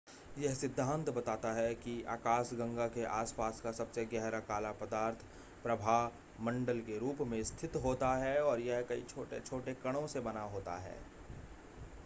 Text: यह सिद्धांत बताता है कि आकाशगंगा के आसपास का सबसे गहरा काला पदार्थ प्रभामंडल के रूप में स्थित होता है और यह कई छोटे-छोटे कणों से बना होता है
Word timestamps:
यह 0.37 0.53
सिद्धांत 0.53 1.09
बताता 1.09 1.51
है 1.53 1.73
कि 1.75 1.91
आकाशगंगा 2.03 2.87
के 2.87 3.03
आसपास 3.05 3.59
का 3.61 3.71
सबसे 3.71 4.05
गहरा 4.05 4.39
काला 4.39 4.71
पदार्थ 4.71 5.23
प्रभामंडल 5.63 6.79
के 6.79 6.97
रूप 6.97 7.21
में 7.27 7.43
स्थित 7.43 7.75
होता 7.75 8.15
है 8.15 8.37
और 8.43 8.59
यह 8.59 8.81
कई 8.81 9.03
छोटे-छोटे 9.09 9.73
कणों 9.73 10.05
से 10.07 10.19
बना 10.19 10.43
होता 10.45 10.77
है 10.77 10.97